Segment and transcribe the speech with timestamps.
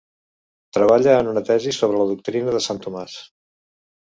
[0.77, 3.21] Treballa en una tesi sobre la doctrina de Sant Tomàs.